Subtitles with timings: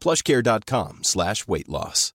[0.00, 2.12] plushcare.com slash weight loss.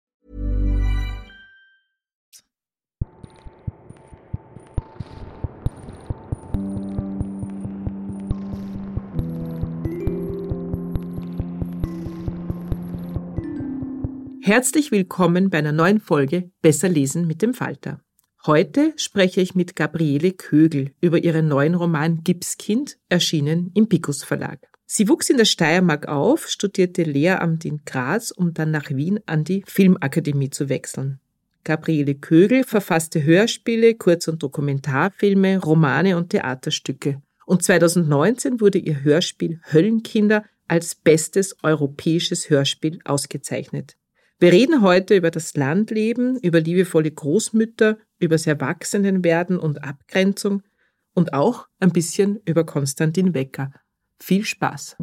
[14.45, 18.01] Herzlich willkommen bei einer neuen Folge Besser lesen mit dem Falter.
[18.45, 24.72] Heute spreche ich mit Gabriele Kögel über ihren neuen Roman Gipskind, erschienen im Picus Verlag.
[24.85, 29.43] Sie wuchs in der Steiermark auf, studierte Lehramt in Graz, um dann nach Wien an
[29.43, 31.19] die Filmakademie zu wechseln.
[31.63, 37.21] Gabriele Kögel verfasste Hörspiele, Kurz- und Dokumentarfilme, Romane und Theaterstücke.
[37.45, 43.95] Und 2019 wurde ihr Hörspiel Höllenkinder als bestes europäisches Hörspiel ausgezeichnet.
[44.39, 50.63] Wir reden heute über das Landleben, über liebevolle Großmütter, übers Erwachsenenwerden und Abgrenzung
[51.13, 53.71] und auch ein bisschen über Konstantin Wecker.
[54.25, 54.95] Viel Spaß!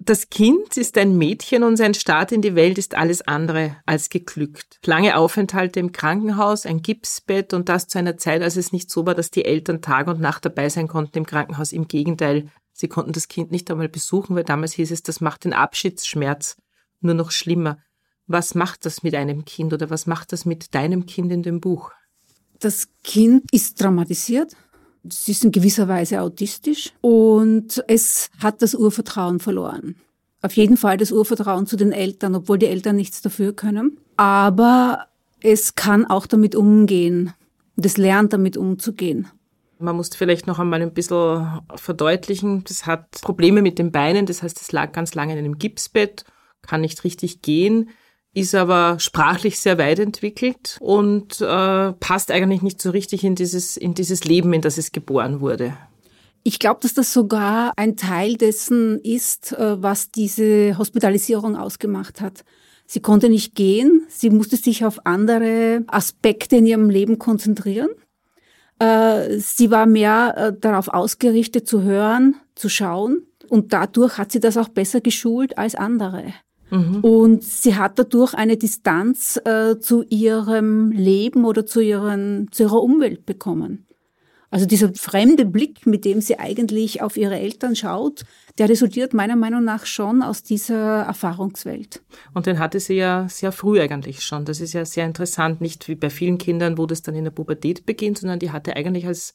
[0.00, 4.08] Das Kind ist ein Mädchen und sein Start in die Welt ist alles andere als
[4.08, 4.80] geglückt.
[4.84, 9.06] Lange Aufenthalte im Krankenhaus, ein Gipsbett und das zu einer Zeit, als es nicht so
[9.06, 11.70] war, dass die Eltern Tag und Nacht dabei sein konnten im Krankenhaus.
[11.70, 15.44] Im Gegenteil, sie konnten das Kind nicht einmal besuchen, weil damals hieß es, das macht
[15.44, 16.56] den Abschiedsschmerz
[17.00, 17.78] nur noch schlimmer.
[18.26, 21.60] Was macht das mit einem Kind oder was macht das mit deinem Kind in dem
[21.60, 21.92] Buch?
[22.58, 24.56] Das Kind ist traumatisiert.
[25.06, 29.96] Es ist in gewisser Weise autistisch und es hat das Urvertrauen verloren.
[30.42, 33.98] Auf jeden Fall das Urvertrauen zu den Eltern, obwohl die Eltern nichts dafür können.
[34.16, 35.06] Aber
[35.42, 37.32] es kann auch damit umgehen
[37.76, 39.28] und es lernt damit umzugehen.
[39.78, 44.42] Man muss vielleicht noch einmal ein bisschen verdeutlichen, das hat Probleme mit den Beinen, das
[44.42, 46.24] heißt, es lag ganz lange in einem Gipsbett
[46.62, 47.90] kann nicht richtig gehen,
[48.32, 53.76] ist aber sprachlich sehr weit entwickelt und äh, passt eigentlich nicht so richtig in dieses,
[53.76, 55.76] in dieses Leben, in das es geboren wurde.
[56.42, 62.44] Ich glaube, dass das sogar ein Teil dessen ist, äh, was diese Hospitalisierung ausgemacht hat.
[62.86, 67.90] Sie konnte nicht gehen, sie musste sich auf andere Aspekte in ihrem Leben konzentrieren.
[68.78, 74.40] Äh, sie war mehr äh, darauf ausgerichtet zu hören, zu schauen und dadurch hat sie
[74.40, 76.32] das auch besser geschult als andere.
[76.70, 77.00] Mhm.
[77.00, 82.82] Und sie hat dadurch eine Distanz äh, zu ihrem Leben oder zu, ihren, zu ihrer
[82.82, 83.86] Umwelt bekommen.
[84.52, 88.24] Also dieser fremde Blick, mit dem sie eigentlich auf ihre Eltern schaut,
[88.58, 92.02] der resultiert meiner Meinung nach schon aus dieser Erfahrungswelt.
[92.34, 94.44] Und den hatte sie ja sehr früh eigentlich schon.
[94.44, 97.30] Das ist ja sehr interessant, nicht wie bei vielen Kindern, wo das dann in der
[97.30, 99.34] Pubertät beginnt, sondern die hatte eigentlich als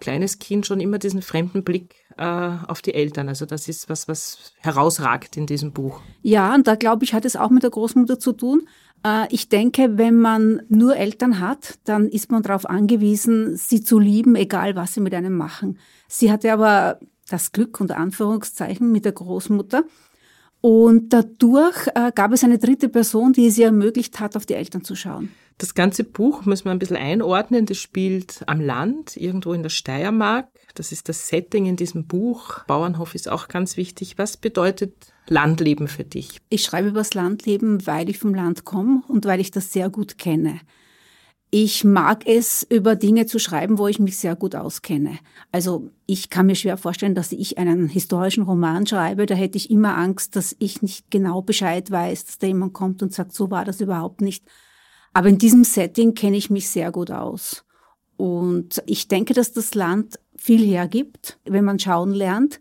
[0.00, 3.28] kleines Kind schon immer diesen fremden Blick äh, auf die Eltern.
[3.28, 6.00] Also das ist was, was herausragt in diesem Buch.
[6.22, 8.66] Ja, und da glaube ich, hat es auch mit der Großmutter zu tun.
[9.04, 13.98] Äh, ich denke, wenn man nur Eltern hat, dann ist man darauf angewiesen, sie zu
[13.98, 15.78] lieben, egal was sie mit einem machen.
[16.08, 16.98] Sie hatte aber
[17.28, 19.84] das Glück unter Anführungszeichen mit der Großmutter.
[20.60, 24.54] Und dadurch äh, gab es eine dritte Person, die es ihr ermöglicht hat, auf die
[24.54, 25.30] Eltern zu schauen.
[25.58, 27.66] Das ganze Buch muss man ein bisschen einordnen.
[27.66, 30.48] Das spielt am Land, irgendwo in der Steiermark.
[30.74, 32.64] Das ist das Setting in diesem Buch.
[32.66, 34.18] Bauernhof ist auch ganz wichtig.
[34.18, 36.38] Was bedeutet Landleben für dich?
[36.48, 39.90] Ich schreibe über das Landleben, weil ich vom Land komme und weil ich das sehr
[39.90, 40.60] gut kenne.
[41.54, 45.18] Ich mag es, über Dinge zu schreiben, wo ich mich sehr gut auskenne.
[45.50, 49.26] Also ich kann mir schwer vorstellen, dass ich einen historischen Roman schreibe.
[49.26, 53.02] Da hätte ich immer Angst, dass ich nicht genau Bescheid weiß, dass da jemand kommt
[53.02, 54.46] und sagt, so war das überhaupt nicht.
[55.12, 57.64] Aber in diesem Setting kenne ich mich sehr gut aus.
[58.16, 62.60] Und ich denke, dass das Land viel hergibt, wenn man schauen lernt.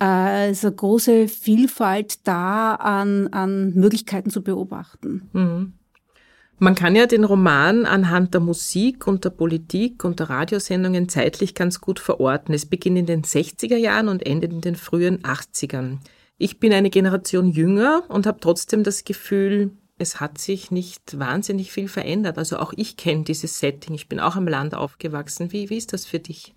[0.00, 5.28] Äh, es ist eine große Vielfalt da an, an Möglichkeiten zu beobachten.
[5.32, 5.72] Mhm.
[6.62, 11.54] Man kann ja den Roman anhand der Musik und der Politik und der Radiosendungen zeitlich
[11.54, 12.54] ganz gut verorten.
[12.54, 16.00] Es beginnt in den 60er Jahren und endet in den frühen 80ern.
[16.36, 19.70] Ich bin eine Generation jünger und habe trotzdem das Gefühl,
[20.00, 22.38] es hat sich nicht wahnsinnig viel verändert.
[22.38, 23.94] Also auch ich kenne dieses Setting.
[23.94, 25.52] Ich bin auch am Land aufgewachsen.
[25.52, 26.54] Wie, wie ist das für dich?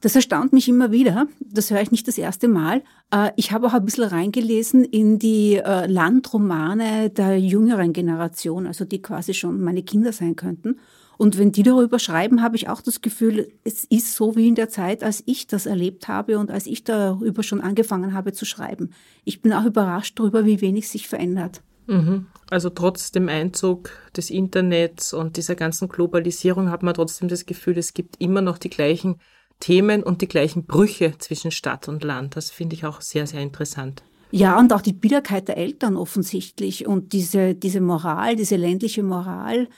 [0.00, 1.28] Das erstaunt mich immer wieder.
[1.38, 2.82] Das höre ich nicht das erste Mal.
[3.12, 8.84] Äh, ich habe auch ein bisschen reingelesen in die äh, Landromane der jüngeren Generation, also
[8.84, 10.80] die quasi schon meine Kinder sein könnten.
[11.18, 14.56] Und wenn die darüber schreiben, habe ich auch das Gefühl, es ist so wie in
[14.56, 18.44] der Zeit, als ich das erlebt habe und als ich darüber schon angefangen habe zu
[18.44, 18.90] schreiben.
[19.22, 21.62] Ich bin auch überrascht darüber, wie wenig sich verändert.
[21.86, 22.26] Mhm.
[22.50, 27.78] Also trotz dem Einzug des Internets und dieser ganzen Globalisierung hat man trotzdem das Gefühl,
[27.78, 29.16] es gibt immer noch die gleichen
[29.60, 32.36] Themen und die gleichen Brüche zwischen Stadt und Land.
[32.36, 34.02] Das finde ich auch sehr, sehr interessant.
[34.32, 39.68] Ja, und auch die Bitterkeit der Eltern offensichtlich und diese, diese Moral, diese ländliche Moral,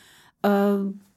[0.42, 0.76] äh,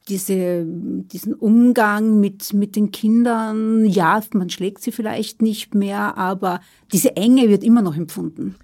[0.09, 3.85] diese, diesen Umgang mit, mit den Kindern.
[3.85, 6.61] Ja, man schlägt sie vielleicht nicht mehr, aber
[6.91, 8.55] diese Enge wird immer noch empfunden.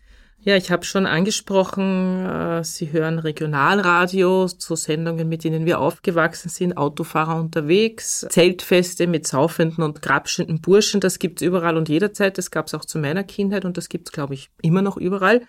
[0.45, 6.49] Ja, ich habe schon angesprochen, äh, Sie hören Regionalradio zu Sendungen, mit denen wir aufgewachsen
[6.49, 12.51] sind, Autofahrer unterwegs, Zeltfeste mit saufenden und grapschenden Burschen, das gibt's überall und jederzeit, das
[12.51, 15.43] gab's auch zu meiner Kindheit und das gibt's, glaube ich, immer noch überall.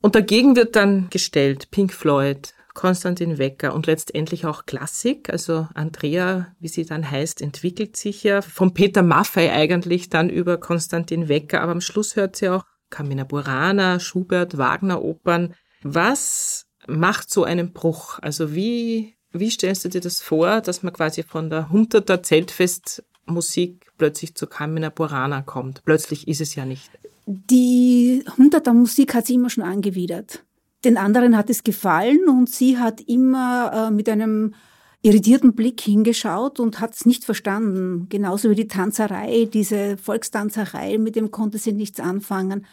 [0.00, 5.30] Und dagegen wird dann gestellt Pink Floyd, Konstantin Wecker und letztendlich auch Klassik.
[5.30, 10.58] Also Andrea, wie sie dann heißt, entwickelt sich ja von Peter Maffei eigentlich dann über
[10.58, 15.54] Konstantin Wecker, aber am Schluss hört sie auch Carmina Burana, Schubert, Wagner Opern.
[15.82, 18.18] Was macht so einen Bruch?
[18.20, 23.92] Also wie, wie stellst du dir das vor, dass man quasi von der Hunterter Zeltfestmusik
[23.96, 25.84] plötzlich zu Carmina Burana kommt?
[25.84, 26.90] Plötzlich ist es ja nicht.
[27.26, 30.44] Die Hunderter Musik hat sie immer schon angewidert.
[30.84, 34.54] Den anderen hat es gefallen und sie hat immer äh, mit einem
[35.02, 38.06] irritierten Blick hingeschaut und hat es nicht verstanden.
[38.08, 42.66] Genauso wie die Tanzerei, diese Volkstanzerei, mit dem konnte sie nichts anfangen.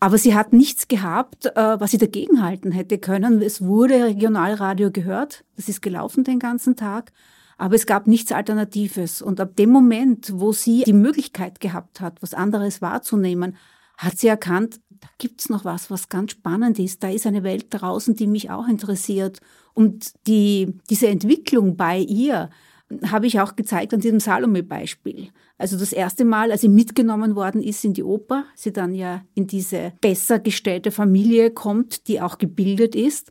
[0.00, 3.42] Aber sie hat nichts gehabt, äh, was sie dagegenhalten hätte können.
[3.42, 7.12] Es wurde Regionalradio gehört, das ist gelaufen den ganzen Tag,
[7.58, 9.22] aber es gab nichts Alternatives.
[9.22, 13.56] Und ab dem Moment, wo sie die Möglichkeit gehabt hat, was anderes wahrzunehmen,
[13.96, 17.02] hat sie erkannt, da gibt's noch was, was ganz spannend ist.
[17.02, 19.40] Da ist eine Welt draußen, die mich auch interessiert.
[19.78, 22.50] Und die, diese Entwicklung bei ihr
[23.06, 25.28] habe ich auch gezeigt an diesem Salome-Beispiel.
[25.56, 29.22] Also das erste Mal, als sie mitgenommen worden ist in die Oper, sie dann ja
[29.36, 33.30] in diese besser gestellte Familie kommt, die auch gebildet ist,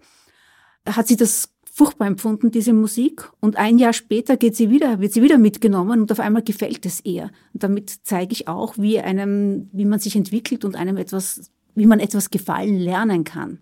[0.87, 3.29] hat sie das furchtbar empfunden, diese Musik.
[3.41, 6.85] Und ein Jahr später geht sie wieder, wird sie wieder mitgenommen und auf einmal gefällt
[6.85, 7.23] es ihr.
[7.53, 11.87] Und damit zeige ich auch, wie einem, wie man sich entwickelt und einem etwas, wie
[11.87, 13.59] man etwas gefallen lernen kann.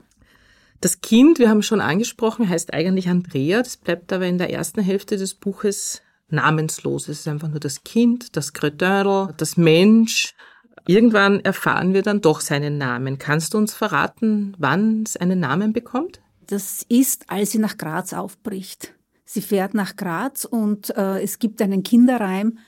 [0.82, 3.60] Das Kind, wir haben schon angesprochen, heißt eigentlich Andrea.
[3.60, 7.08] Das bleibt aber in der ersten Hälfte des Buches namenslos.
[7.08, 10.36] Es ist einfach nur das Kind, das Kretördel, das Mensch.
[10.88, 13.18] Irgendwann erfahren wir dann doch seinen Namen.
[13.18, 16.22] Kannst du uns verraten, wann es einen Namen bekommt?
[16.48, 18.94] Das ist, als sie nach Graz aufbricht.
[19.26, 22.60] Sie fährt nach Graz und äh, es gibt einen Kinderreim,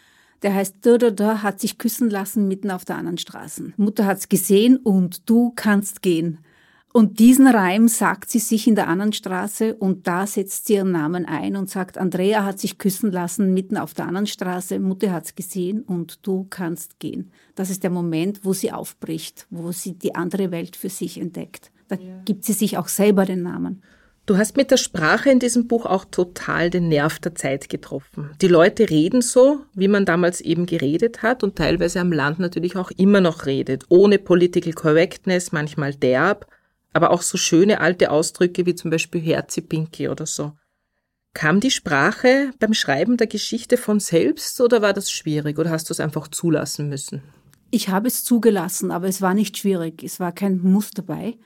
[0.41, 3.73] der heißt da da da hat sich küssen lassen mitten auf der anderen Straße.
[3.77, 6.39] Mutter hat's gesehen und du kannst gehen.
[6.97, 10.93] Und diesen Reim sagt sie sich in der anderen Straße und da setzt sie ihren
[10.93, 15.11] Namen ein und sagt, Andrea hat sich küssen lassen mitten auf der anderen Straße, Mutter
[15.11, 17.29] hat's gesehen und du kannst gehen.
[17.53, 21.71] Das ist der Moment, wo sie aufbricht, wo sie die andere Welt für sich entdeckt.
[21.87, 22.19] Da ja.
[22.25, 23.83] gibt sie sich auch selber den Namen.
[24.25, 28.31] Du hast mit der Sprache in diesem Buch auch total den Nerv der Zeit getroffen.
[28.41, 32.75] Die Leute reden so, wie man damals eben geredet hat und teilweise am Land natürlich
[32.75, 36.47] auch immer noch redet, ohne Political Correctness, manchmal derb
[36.93, 40.53] aber auch so schöne alte Ausdrücke wie zum Beispiel Herzi-Pinki oder so.
[41.33, 45.89] Kam die Sprache beim Schreiben der Geschichte von selbst oder war das schwierig oder hast
[45.89, 47.21] du es einfach zulassen müssen?
[47.69, 50.03] Ich habe es zugelassen, aber es war nicht schwierig.
[50.03, 51.37] Es war kein Muss dabei.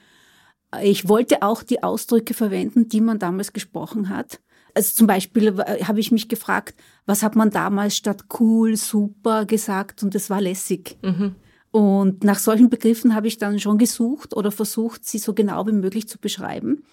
[0.81, 4.39] Ich wollte auch die Ausdrücke verwenden, die man damals gesprochen hat.
[4.73, 9.45] Also zum Beispiel äh, habe ich mich gefragt, was hat man damals statt cool, super
[9.45, 10.97] gesagt und es war lässig.
[11.01, 11.35] Mhm.
[11.71, 15.71] Und nach solchen Begriffen habe ich dann schon gesucht oder versucht, sie so genau wie
[15.71, 16.83] möglich zu beschreiben.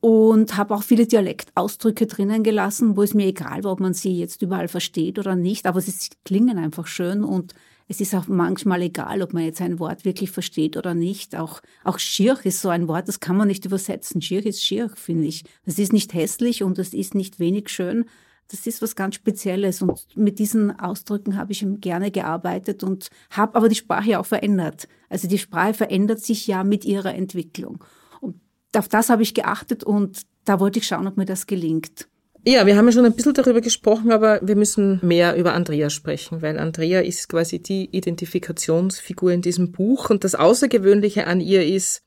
[0.00, 4.16] Und habe auch viele Dialektausdrücke drinnen gelassen, wo es mir egal war, ob man sie
[4.16, 5.92] jetzt überall versteht oder nicht, aber sie
[6.24, 7.54] klingen einfach schön und
[7.88, 11.36] es ist auch manchmal egal, ob man jetzt ein Wort wirklich versteht oder nicht.
[11.36, 14.20] Auch, auch schier ist so ein Wort, das kann man nicht übersetzen.
[14.20, 15.44] Schier ist schier, finde ich.
[15.64, 18.06] Das ist nicht hässlich und das ist nicht wenig schön.
[18.48, 23.56] Das ist was ganz Spezielles und mit diesen Ausdrücken habe ich gerne gearbeitet und habe
[23.56, 24.88] aber die Sprache auch verändert.
[25.08, 27.82] Also die Sprache verändert sich ja mit ihrer Entwicklung.
[28.20, 28.40] Und
[28.76, 32.08] auf das habe ich geachtet und da wollte ich schauen, ob mir das gelingt.
[32.48, 35.90] Ja, wir haben ja schon ein bisschen darüber gesprochen, aber wir müssen mehr über Andrea
[35.90, 41.66] sprechen, weil Andrea ist quasi die Identifikationsfigur in diesem Buch und das Außergewöhnliche an ihr
[41.66, 42.02] ist,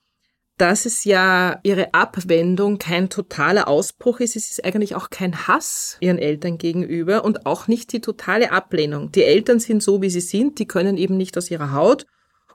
[0.60, 4.36] dass es ja ihre Abwendung kein totaler Ausbruch ist.
[4.36, 9.12] Es ist eigentlich auch kein Hass ihren Eltern gegenüber und auch nicht die totale Ablehnung.
[9.12, 12.06] Die Eltern sind so, wie sie sind, die können eben nicht aus ihrer Haut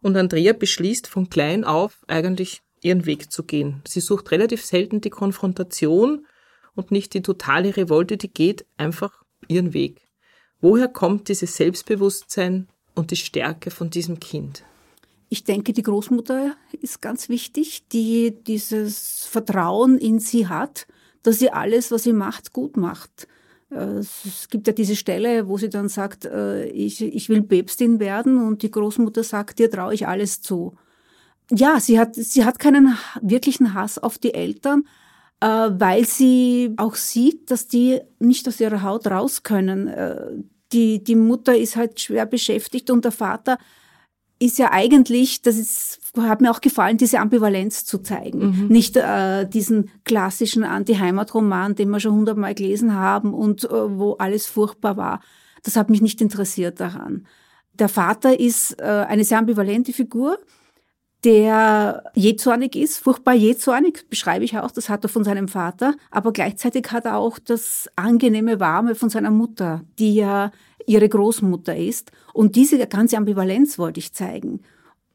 [0.02, 3.82] und Andrea beschließt von klein auf eigentlich ihren Weg zu gehen.
[3.88, 6.26] Sie sucht relativ selten die Konfrontation,
[6.74, 10.08] und nicht die totale Revolte, die geht einfach ihren Weg.
[10.60, 14.64] Woher kommt dieses Selbstbewusstsein und die Stärke von diesem Kind?
[15.34, 20.86] Ich denke, die Großmutter ist ganz wichtig, die dieses Vertrauen in sie hat,
[21.24, 23.26] dass sie alles, was sie macht, gut macht.
[23.68, 27.98] Äh, es gibt ja diese Stelle, wo sie dann sagt, äh, ich, ich will Päpstin
[27.98, 30.76] werden und die Großmutter sagt, dir traue ich alles zu.
[31.50, 34.84] Ja, sie hat, sie hat keinen wirklichen Hass auf die Eltern,
[35.40, 40.48] äh, weil sie auch sieht, dass die nicht aus ihrer Haut raus können.
[40.72, 43.58] Die, die Mutter ist halt schwer beschäftigt und der Vater
[44.44, 48.50] ist ja eigentlich, das ist, hat mir auch gefallen, diese Ambivalenz zu zeigen.
[48.50, 48.68] Mhm.
[48.68, 54.46] Nicht äh, diesen klassischen Anti-Heimat-Roman, den wir schon hundertmal gelesen haben und äh, wo alles
[54.46, 55.20] furchtbar war.
[55.62, 57.26] Das hat mich nicht interessiert daran.
[57.72, 60.38] Der Vater ist äh, eine sehr ambivalente Figur
[61.24, 66.32] der jähzornig ist, furchtbar jähzornig, beschreibe ich auch, das hat er von seinem Vater, aber
[66.32, 70.52] gleichzeitig hat er auch das angenehme Warme von seiner Mutter, die ja
[70.86, 72.12] ihre Großmutter ist.
[72.32, 74.60] Und diese ganze Ambivalenz wollte ich zeigen.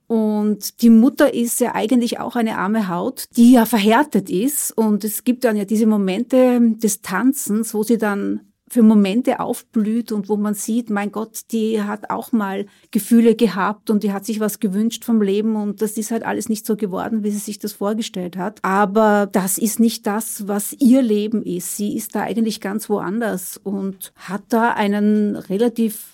[0.07, 4.75] Und die Mutter ist ja eigentlich auch eine arme Haut, die ja verhärtet ist.
[4.75, 10.11] Und es gibt dann ja diese Momente des Tanzens, wo sie dann für Momente aufblüht
[10.11, 14.25] und wo man sieht, mein Gott, die hat auch mal Gefühle gehabt und die hat
[14.25, 17.39] sich was gewünscht vom Leben und das ist halt alles nicht so geworden, wie sie
[17.39, 18.59] sich das vorgestellt hat.
[18.63, 21.77] Aber das ist nicht das, was ihr Leben ist.
[21.77, 26.08] Sie ist da eigentlich ganz woanders und hat da einen relativ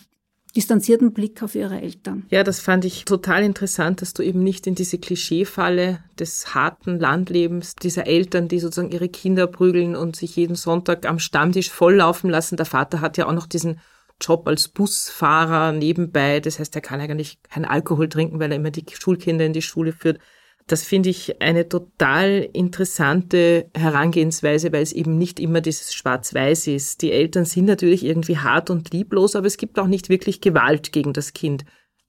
[0.56, 2.26] distanzierten Blick auf ihre Eltern.
[2.30, 7.00] Ja, das fand ich total interessant, dass du eben nicht in diese Klischeefalle des harten
[7.00, 12.30] Landlebens dieser Eltern, die sozusagen ihre Kinder prügeln und sich jeden Sonntag am Stammtisch volllaufen
[12.30, 12.58] lassen.
[12.58, 13.80] Der Vater hat ja auch noch diesen
[14.22, 16.40] Job als Busfahrer nebenbei.
[16.40, 19.62] Das heißt, er kann eigentlich keinen Alkohol trinken, weil er immer die Schulkinder in die
[19.62, 20.20] Schule führt.
[20.68, 27.04] Das finde ich eine total interessante Herangehensweise, weil es eben nicht immer dieses Schwarz-Weiß ist.
[27.04, 30.92] Die Eltern sind natürlich irgendwie hart und lieblos, aber es gibt auch nicht wirklich Gewalt
[30.92, 31.66] gegen das Kind.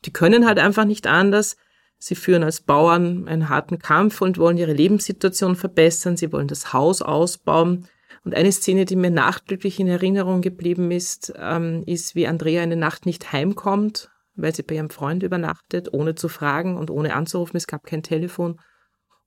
[0.07, 1.59] Die können halt einfach nicht anders.
[1.99, 6.17] Sie führen als Bauern einen harten Kampf und wollen ihre Lebenssituation verbessern.
[6.17, 7.89] Sie wollen das Haus ausbauen.
[8.25, 12.77] Und eine Szene, die mir nachdrücklich in Erinnerung geblieben ist, ähm, ist, wie Andrea eine
[12.77, 17.57] Nacht nicht heimkommt weil sie bei ihrem Freund übernachtet, ohne zu fragen und ohne anzurufen.
[17.57, 18.61] Es gab kein Telefon.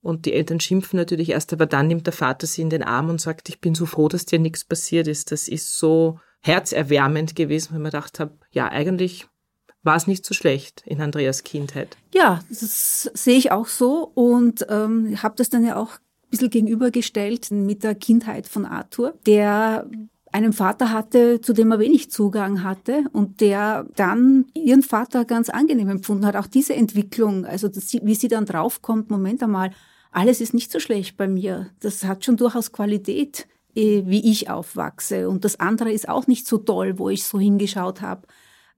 [0.01, 3.09] Und die Eltern schimpfen natürlich erst, aber dann nimmt der Vater sie in den Arm
[3.09, 5.31] und sagt, ich bin so froh, dass dir nichts passiert ist.
[5.31, 9.27] Das ist so herzerwärmend gewesen, wenn man gedacht habe, ja, eigentlich
[9.83, 11.97] war es nicht so schlecht in Andreas Kindheit.
[12.13, 16.49] Ja, das sehe ich auch so und ähm, habe das dann ja auch ein bisschen
[16.49, 19.89] gegenübergestellt mit der Kindheit von Arthur, der
[20.31, 25.49] einen Vater hatte, zu dem er wenig Zugang hatte und der dann ihren Vater ganz
[25.49, 26.35] angenehm empfunden hat.
[26.35, 29.71] Auch diese Entwicklung, also das, wie sie dann draufkommt, Moment einmal,
[30.11, 31.69] alles ist nicht so schlecht bei mir.
[31.79, 35.29] Das hat schon durchaus Qualität, eh, wie ich aufwachse.
[35.29, 38.27] Und das andere ist auch nicht so toll, wo ich so hingeschaut habe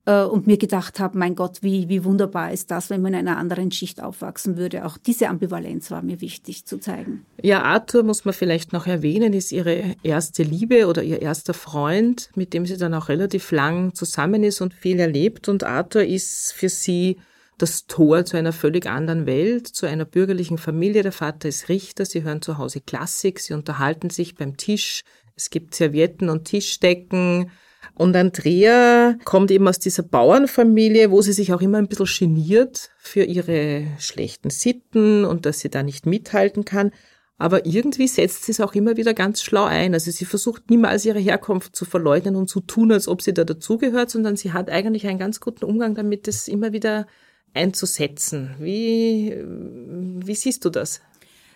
[0.06, 3.38] und mir gedacht habe, mein Gott, wie, wie wunderbar ist das, wenn man in einer
[3.38, 4.86] anderen Schicht aufwachsen würde.
[4.86, 7.24] Auch diese Ambivalenz war mir wichtig zu zeigen.
[7.42, 12.32] Ja, Arthur muss man vielleicht noch erwähnen, ist ihre erste Liebe oder ihr erster Freund,
[12.36, 15.48] mit dem sie dann auch relativ lang zusammen ist und viel erlebt.
[15.50, 17.18] Und Arthur ist für sie
[17.60, 21.04] das Tor zu einer völlig anderen Welt, zu einer bürgerlichen Familie.
[21.04, 25.04] Der Vater ist Richter, sie hören zu Hause Klassik, sie unterhalten sich beim Tisch.
[25.36, 27.52] Es gibt Servietten und Tischdecken.
[27.96, 32.90] Und Andrea kommt eben aus dieser Bauernfamilie, wo sie sich auch immer ein bisschen geniert
[32.98, 36.92] für ihre schlechten Sitten und dass sie da nicht mithalten kann.
[37.38, 39.96] Aber irgendwie setzt sie es auch immer wieder ganz schlau ein.
[39.96, 43.44] Also sie versucht niemals ihre Herkunft zu verleugnen und zu tun, als ob sie da
[43.44, 47.08] dazugehört, sondern sie hat eigentlich einen ganz guten Umgang damit, das immer wieder
[47.56, 48.52] einzusetzen.
[48.60, 51.02] Wie, wie siehst du das?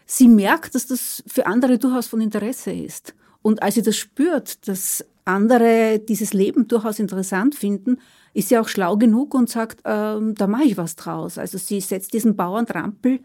[0.07, 3.13] Sie merkt, dass das für andere durchaus von Interesse ist.
[3.45, 7.99] Und als sie das spürt, dass andere dieses Leben durchaus interessant finden,
[8.33, 11.37] ist sie auch schlau genug und sagt, ähm, da mache ich was draus.
[11.37, 13.19] Also sie setzt diesen Bauerntrampel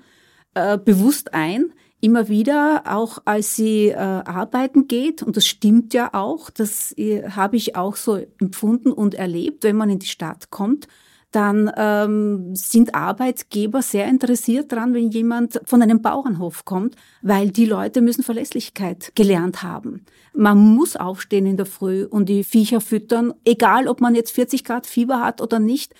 [0.52, 1.72] äh, bewusst ein
[2.02, 7.22] immer wieder, auch als sie äh, arbeiten geht, und das stimmt ja auch, das äh,
[7.30, 10.86] habe ich auch so empfunden und erlebt, wenn man in die Stadt kommt,
[11.30, 17.66] dann ähm, sind Arbeitgeber sehr interessiert dran, wenn jemand von einem Bauernhof kommt, weil die
[17.66, 20.04] Leute müssen Verlässlichkeit gelernt haben.
[20.32, 24.64] Man muss aufstehen in der Früh und die Viecher füttern, egal ob man jetzt 40
[24.64, 25.94] Grad Fieber hat oder nicht.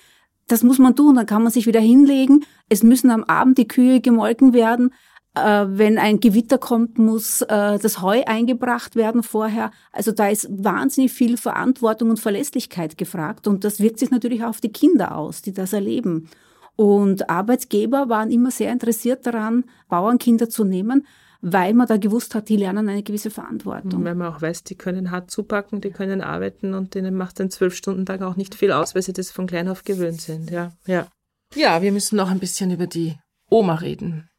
[0.49, 2.45] Das muss man tun, dann kann man sich wieder hinlegen.
[2.69, 4.93] Es müssen am Abend die Kühe gemolken werden.
[5.35, 9.71] Äh, wenn ein Gewitter kommt, muss äh, das Heu eingebracht werden vorher.
[9.93, 13.47] Also da ist wahnsinnig viel Verantwortung und Verlässlichkeit gefragt.
[13.47, 16.29] Und das wirkt sich natürlich auch auf die Kinder aus, die das erleben.
[16.75, 21.07] Und Arbeitgeber waren immer sehr interessiert daran, Bauernkinder zu nehmen,
[21.43, 24.01] weil man da gewusst hat, die lernen eine gewisse Verantwortung.
[24.01, 27.41] Und weil man auch weiß, die können hart zupacken, die können arbeiten und denen macht
[27.41, 30.51] ein Zwölf-Stunden-Tag auch nicht viel aus, weil sie das von klein auf gewöhnt sind.
[30.51, 31.07] Ja, ja.
[31.55, 33.17] Ja, wir müssen noch ein bisschen über die
[33.51, 34.30] Oma reden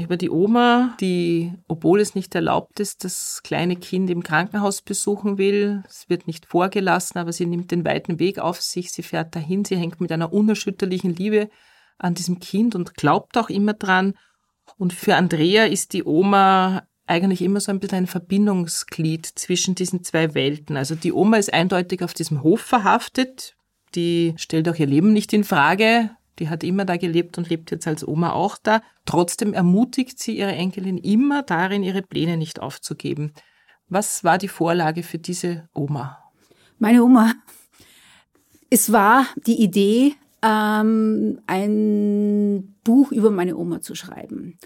[0.00, 5.38] über die Oma, die, obwohl es nicht erlaubt ist, das kleine Kind im Krankenhaus besuchen
[5.38, 5.82] will.
[5.88, 8.92] Es wird nicht vorgelassen, aber sie nimmt den weiten Weg auf sich.
[8.92, 9.64] Sie fährt dahin.
[9.64, 11.50] Sie hängt mit einer unerschütterlichen Liebe
[11.98, 14.14] an diesem Kind und glaubt auch immer dran.
[14.76, 20.04] Und für Andrea ist die Oma eigentlich immer so ein bisschen ein Verbindungsglied zwischen diesen
[20.04, 20.76] zwei Welten.
[20.76, 23.56] Also die Oma ist eindeutig auf diesem Hof verhaftet.
[23.94, 26.10] Die stellt auch ihr Leben nicht in Frage.
[26.38, 28.82] Die hat immer da gelebt und lebt jetzt als Oma auch da.
[29.04, 33.32] Trotzdem ermutigt sie ihre Enkelin immer darin, ihre Pläne nicht aufzugeben.
[33.88, 36.18] Was war die Vorlage für diese Oma?
[36.78, 37.32] Meine Oma.
[38.70, 44.58] Es war die Idee, ähm, ein Buch über meine Oma zu schreiben.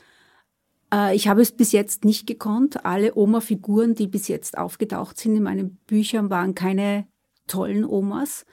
[0.93, 2.85] Äh, ich habe es bis jetzt nicht gekonnt.
[2.85, 7.07] Alle Oma-Figuren, die bis jetzt aufgetaucht sind in meinen Büchern, waren keine
[7.47, 8.45] tollen Omas.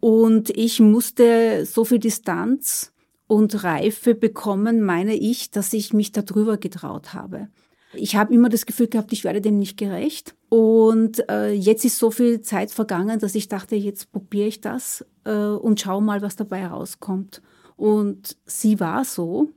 [0.00, 2.92] Und ich musste so viel Distanz
[3.26, 7.48] und Reife bekommen, meine ich, dass ich mich darüber getraut habe.
[7.94, 10.34] Ich habe immer das Gefühl gehabt, ich werde dem nicht gerecht.
[10.50, 15.04] Und äh, jetzt ist so viel Zeit vergangen, dass ich dachte, jetzt probiere ich das
[15.24, 17.42] äh, und schau mal, was dabei rauskommt.
[17.76, 19.48] Und sie war so.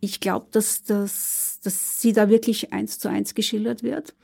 [0.00, 4.14] Ich glaube, dass, dass, dass sie da wirklich eins zu eins geschildert wird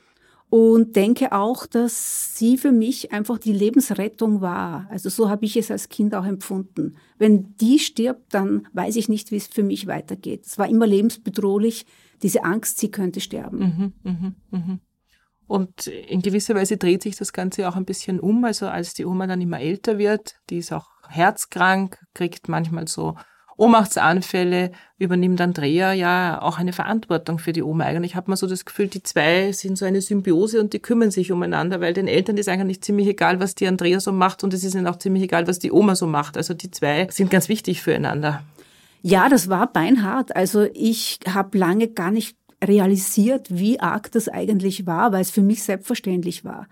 [0.51, 4.85] und denke auch, dass sie für mich einfach die Lebensrettung war.
[4.89, 6.97] Also so habe ich es als Kind auch empfunden.
[7.17, 10.45] Wenn die stirbt, dann weiß ich nicht, wie es für mich weitergeht.
[10.45, 11.85] Es war immer lebensbedrohlich,
[12.21, 13.93] diese Angst, sie könnte sterben.
[14.03, 14.79] Mhm, mh, mh.
[15.47, 18.43] Und in gewisser Weise dreht sich das Ganze auch ein bisschen um.
[18.43, 23.15] Also als die Oma dann immer älter wird, die ist auch herzkrank, kriegt manchmal so
[23.61, 27.83] Ohnmachtsanfälle übernimmt Andrea ja auch eine Verantwortung für die Oma.
[27.85, 31.11] Eigentlich hat man so das Gefühl, die zwei sind so eine Symbiose und die kümmern
[31.11, 34.53] sich umeinander, weil den Eltern ist eigentlich ziemlich egal, was die Andrea so macht und
[34.55, 36.37] es ist ihnen auch ziemlich egal, was die Oma so macht.
[36.37, 38.41] Also die zwei sind ganz wichtig füreinander.
[39.03, 40.35] Ja, das war beinhart.
[40.35, 45.43] Also ich habe lange gar nicht realisiert, wie arg das eigentlich war, weil es für
[45.43, 46.67] mich selbstverständlich war.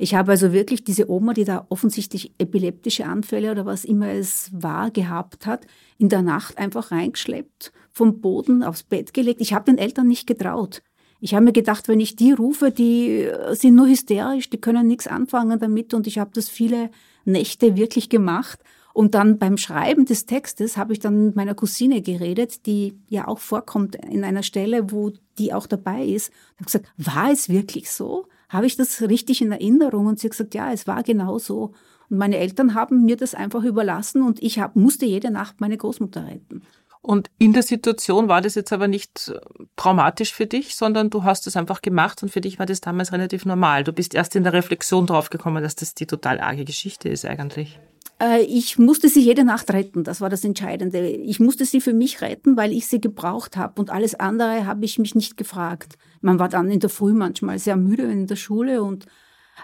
[0.00, 4.48] Ich habe also wirklich diese Oma, die da offensichtlich epileptische Anfälle oder was immer es
[4.52, 5.66] war, gehabt hat,
[5.98, 9.40] in der Nacht einfach reingeschleppt, vom Boden aufs Bett gelegt.
[9.40, 10.82] Ich habe den Eltern nicht getraut.
[11.20, 14.86] Ich habe mir gedacht, wenn ich die rufe, die äh, sind nur hysterisch, die können
[14.86, 16.90] nichts anfangen damit und ich habe das viele
[17.24, 18.60] Nächte wirklich gemacht.
[18.94, 23.26] Und dann beim Schreiben des Textes habe ich dann mit meiner Cousine geredet, die ja
[23.26, 26.30] auch vorkommt in einer Stelle, wo die auch dabei ist.
[26.30, 28.26] Ich habe gesagt, war es wirklich so?
[28.48, 30.06] Habe ich das richtig in Erinnerung?
[30.06, 31.74] Und sie hat gesagt, ja, es war genau so.
[32.08, 35.76] Und meine Eltern haben mir das einfach überlassen und ich hab, musste jede Nacht meine
[35.76, 36.62] Großmutter retten.
[37.00, 39.38] Und in der Situation war das jetzt aber nicht äh,
[39.76, 43.12] traumatisch für dich, sondern du hast es einfach gemacht und für dich war das damals
[43.12, 43.84] relativ normal.
[43.84, 47.78] Du bist erst in der Reflexion draufgekommen, dass das die total arge Geschichte ist eigentlich.
[48.20, 51.08] Äh, ich musste sie jede Nacht retten, das war das Entscheidende.
[51.08, 54.84] Ich musste sie für mich retten, weil ich sie gebraucht habe und alles andere habe
[54.84, 55.96] ich mich nicht gefragt.
[56.20, 59.06] Man war dann in der Früh manchmal sehr müde in der Schule und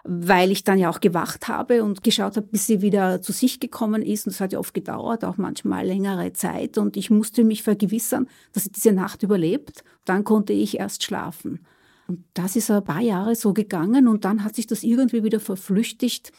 [0.02, 3.60] weil ich dann ja auch gewacht habe und geschaut habe, bis sie wieder zu sich
[3.60, 4.26] gekommen ist.
[4.26, 6.78] Und es hat ja oft gedauert, auch manchmal längere Zeit.
[6.78, 9.84] Und ich musste mich vergewissern, dass sie diese Nacht überlebt.
[10.04, 11.60] Dann konnte ich erst schlafen.
[12.06, 15.40] Und das ist ein paar Jahre so gegangen und dann hat sich das irgendwie wieder
[15.40, 16.32] verflüchtigt.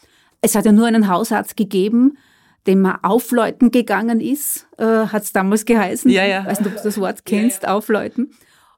[0.45, 2.19] Es hat ja nur einen Hausarzt gegeben,
[2.67, 6.11] dem man aufläuten gegangen ist, äh, hat es damals geheißen.
[6.11, 6.41] Ja, ja.
[6.41, 7.75] Ich weiß nicht, ob du das Wort kennst, ja, ja.
[7.75, 8.29] aufläuten.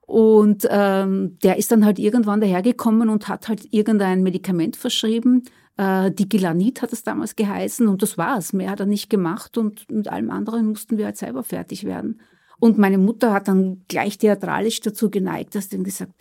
[0.05, 5.43] Und ähm, der ist dann halt irgendwann dahergekommen und hat halt irgendein Medikament verschrieben.
[5.75, 8.53] Äh, Digilanit hat es damals geheißen und das war's.
[8.53, 12.21] Mehr hat er nicht gemacht und mit allem anderen mussten wir halt selber fertig werden.
[12.59, 16.13] Und meine Mutter hat dann gleich theatralisch dazu geneigt, dass dann gesagt,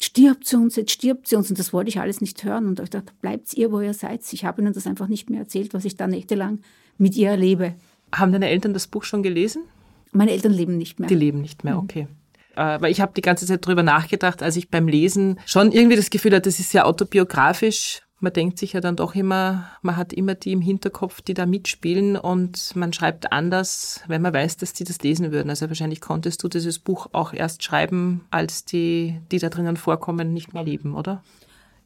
[0.00, 1.50] stirbt sie uns, jetzt stirbt sie uns.
[1.50, 2.66] Und das wollte ich alles nicht hören.
[2.66, 4.20] Und ich dachte, bleibt ihr, wo ihr seid.
[4.32, 6.60] Ich habe ihnen das einfach nicht mehr erzählt, was ich da nächtelang
[6.98, 7.74] mit ihr erlebe.
[8.14, 9.64] Haben deine Eltern das Buch schon gelesen?
[10.12, 11.08] Meine Eltern leben nicht mehr.
[11.08, 11.80] Die leben nicht mehr, mhm.
[11.80, 12.08] okay.
[12.54, 15.96] Äh, weil ich habe die ganze Zeit drüber nachgedacht, als ich beim Lesen schon irgendwie
[15.96, 18.02] das Gefühl hatte, das ist sehr autobiografisch.
[18.22, 21.44] Man denkt sich ja dann doch immer, man hat immer die im Hinterkopf, die da
[21.44, 25.50] mitspielen und man schreibt anders, wenn man weiß, dass die das lesen würden.
[25.50, 30.32] Also wahrscheinlich konntest du dieses Buch auch erst schreiben, als die, die da drinnen vorkommen,
[30.32, 31.24] nicht mehr leben, oder?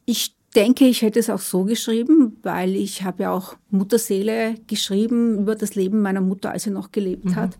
[0.05, 5.39] Ich denke, ich hätte es auch so geschrieben, weil ich habe ja auch Mutterseele geschrieben
[5.39, 7.35] über das Leben meiner Mutter, als sie noch gelebt mhm.
[7.35, 7.57] hat.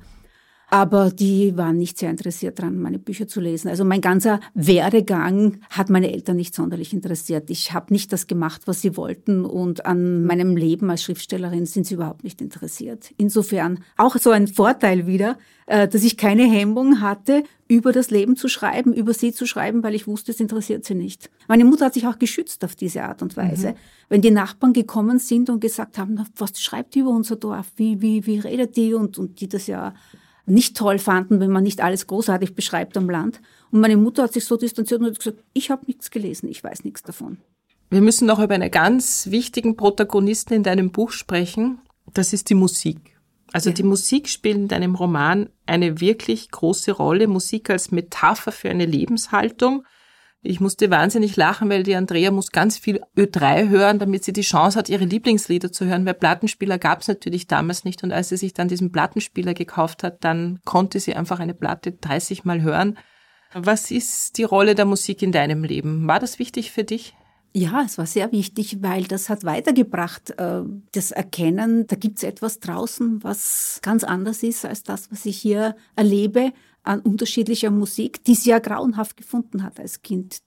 [0.69, 3.69] Aber die waren nicht sehr interessiert daran, meine Bücher zu lesen.
[3.69, 7.49] Also mein ganzer Werdegang hat meine Eltern nicht sonderlich interessiert.
[7.49, 11.87] Ich habe nicht das gemacht, was sie wollten und an meinem Leben als Schriftstellerin sind
[11.87, 13.13] sie überhaupt nicht interessiert.
[13.15, 18.35] Insofern auch so ein Vorteil wieder, äh, dass ich keine Hemmung hatte, über das Leben
[18.35, 21.29] zu schreiben, über sie zu schreiben, weil ich wusste, es interessiert sie nicht.
[21.47, 23.69] Meine Mutter hat sich auch geschützt auf diese Art und Weise.
[23.69, 23.75] Mhm.
[24.09, 28.01] Wenn die Nachbarn gekommen sind und gesagt haben, was schreibt die über unser Dorf, wie,
[28.01, 29.93] wie, wie redet die und, und die das ja
[30.47, 33.41] nicht toll fanden, wenn man nicht alles großartig beschreibt am Land.
[33.71, 36.63] Und meine Mutter hat sich so distanziert und hat gesagt, ich habe nichts gelesen, ich
[36.63, 37.37] weiß nichts davon.
[37.89, 41.79] Wir müssen noch über einen ganz wichtigen Protagonisten in deinem Buch sprechen.
[42.13, 43.17] Das ist die Musik.
[43.53, 43.75] Also ja.
[43.75, 47.27] die Musik spielt in deinem Roman eine wirklich große Rolle.
[47.27, 49.85] Musik als Metapher für eine Lebenshaltung.
[50.43, 54.41] Ich musste wahnsinnig lachen, weil die Andrea muss ganz viel Ö3 hören, damit sie die
[54.41, 58.03] Chance hat, ihre Lieblingslieder zu hören, weil Plattenspieler gab es natürlich damals nicht.
[58.03, 61.91] Und als sie sich dann diesen Plattenspieler gekauft hat, dann konnte sie einfach eine Platte
[61.91, 62.97] 30 Mal hören.
[63.53, 66.07] Was ist die Rolle der Musik in deinem Leben?
[66.07, 67.15] War das wichtig für dich?
[67.53, 72.23] Ja, es war sehr wichtig, weil das hat weitergebracht, äh, das Erkennen, da gibt es
[72.23, 76.51] etwas draußen, was ganz anders ist als das, was ich hier erlebe
[76.87, 80.39] an unterschiedlicher Musik, die sie ja grauenhaft gefunden hat als Kind.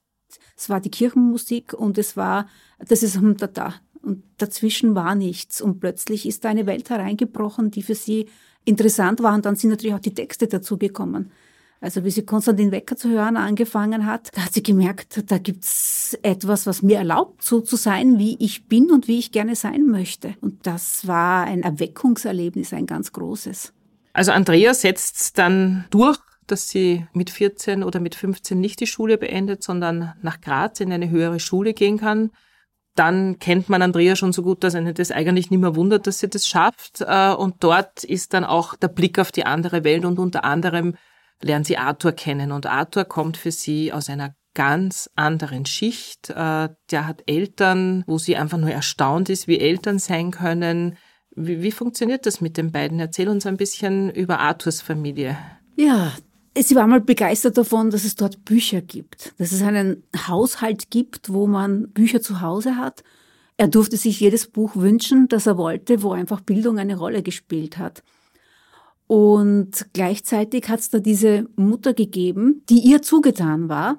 [0.57, 2.49] Es war die Kirchenmusik und es war,
[2.79, 3.75] das ist da da.
[4.03, 5.61] Und dazwischen war nichts.
[5.61, 8.27] Und plötzlich ist da eine Welt hereingebrochen, die für sie
[8.65, 9.35] interessant war.
[9.35, 11.31] Und dann sind natürlich auch die Texte dazugekommen.
[11.83, 16.17] Also wie sie Konstantin Wecker zu hören angefangen hat, da hat sie gemerkt, da gibt's
[16.23, 19.87] etwas, was mir erlaubt, so zu sein, wie ich bin und wie ich gerne sein
[19.87, 20.35] möchte.
[20.43, 23.73] Und das war ein Erweckungserlebnis, ein ganz großes.
[24.13, 26.19] Also Andrea setzt dann durch
[26.51, 30.93] dass sie mit 14 oder mit 15 nicht die Schule beendet, sondern nach Graz in
[30.93, 32.31] eine höhere Schule gehen kann.
[32.95, 36.19] Dann kennt man Andrea schon so gut, dass einen das eigentlich nicht mehr wundert, dass
[36.19, 37.01] sie das schafft.
[37.01, 40.95] Äh, und dort ist dann auch der Blick auf die andere Welt und unter anderem
[41.41, 42.53] lernt sie Arthur kennen.
[42.53, 46.31] Und Arthur kommt für sie aus einer ganz anderen Schicht.
[46.31, 50.97] Äh, der hat Eltern, wo sie einfach nur erstaunt ist, wie Eltern sein können.
[51.35, 52.99] Wie, wie funktioniert das mit den beiden?
[52.99, 55.39] Erzähl uns ein bisschen über Arthurs Familie.
[55.77, 56.13] Ja,
[56.59, 61.33] Sie war mal begeistert davon, dass es dort Bücher gibt, dass es einen Haushalt gibt,
[61.33, 63.05] wo man Bücher zu Hause hat.
[63.57, 67.79] Er durfte sich jedes Buch wünschen, das er wollte, wo einfach Bildung eine Rolle gespielt
[67.79, 68.03] hat.
[69.07, 73.99] Und gleichzeitig hat es da diese Mutter gegeben, die ihr zugetan war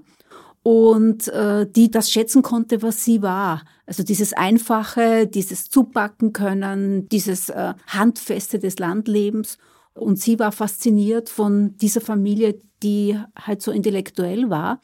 [0.63, 3.63] und äh, die das schätzen konnte, was sie war.
[3.85, 9.57] Also dieses Einfache, dieses Zupacken können, dieses äh, Handfeste des Landlebens.
[9.93, 14.81] Und sie war fasziniert von dieser Familie, die halt so intellektuell war.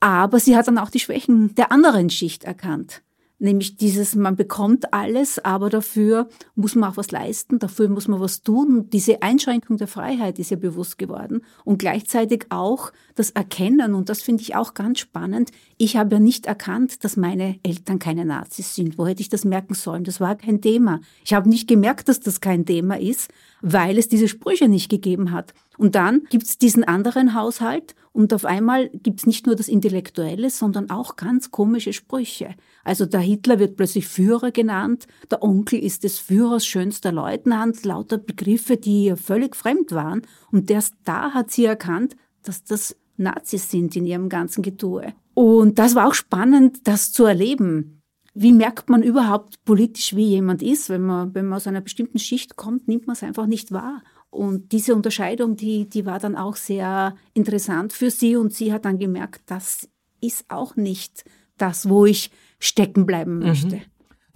[0.00, 3.03] Aber sie hat dann auch die Schwächen der anderen Schicht erkannt.
[3.40, 8.20] Nämlich dieses, man bekommt alles, aber dafür muss man auch was leisten, dafür muss man
[8.20, 8.88] was tun.
[8.90, 11.42] Diese Einschränkung der Freiheit ist ja bewusst geworden.
[11.64, 16.20] Und gleichzeitig auch das Erkennen, und das finde ich auch ganz spannend, ich habe ja
[16.20, 18.98] nicht erkannt, dass meine Eltern keine Nazis sind.
[18.98, 20.04] Wo hätte ich das merken sollen?
[20.04, 21.00] Das war kein Thema.
[21.24, 25.32] Ich habe nicht gemerkt, dass das kein Thema ist, weil es diese Sprüche nicht gegeben
[25.32, 25.54] hat.
[25.78, 29.66] Und dann gibt es diesen anderen Haushalt und auf einmal gibt es nicht nur das
[29.66, 32.54] Intellektuelle, sondern auch ganz komische Sprüche.
[32.84, 38.18] Also der Hitler wird plötzlich Führer genannt, der Onkel ist des Führers schönster Leutnant, lauter
[38.18, 40.22] Begriffe, die ihr völlig fremd waren.
[40.52, 45.12] Und erst da hat sie erkannt, dass das Nazis sind in ihrem ganzen Getue.
[45.34, 48.00] Und das war auch spannend, das zu erleben.
[48.34, 50.88] Wie merkt man überhaupt politisch, wie jemand ist?
[50.88, 54.02] Wenn man, wenn man aus einer bestimmten Schicht kommt, nimmt man es einfach nicht wahr.
[54.34, 58.84] Und diese Unterscheidung, die, die war dann auch sehr interessant für sie und sie hat
[58.84, 59.88] dann gemerkt, das
[60.20, 61.24] ist auch nicht
[61.56, 63.46] das, wo ich stecken bleiben mhm.
[63.46, 63.76] möchte.
[63.76, 63.82] Mhm.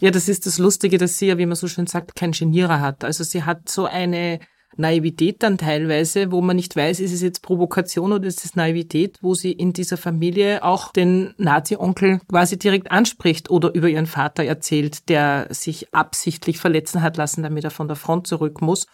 [0.01, 2.81] Ja, das ist das Lustige, dass sie ja, wie man so schön sagt, kein Genierer
[2.81, 3.03] hat.
[3.05, 4.39] Also sie hat so eine
[4.77, 9.19] Naivität dann teilweise, wo man nicht weiß, ist es jetzt Provokation oder ist es Naivität,
[9.23, 14.45] wo sie in dieser Familie auch den Nazi-Onkel quasi direkt anspricht oder über ihren Vater
[14.45, 18.87] erzählt, der sich absichtlich verletzen hat lassen, damit er von der Front zurück muss.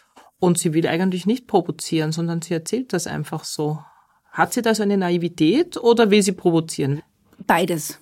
[0.44, 3.78] Und sie will eigentlich nicht provozieren, sondern sie erzählt das einfach so.
[4.30, 7.02] Hat sie da so eine Naivität oder will sie provozieren?
[7.46, 7.98] Beides.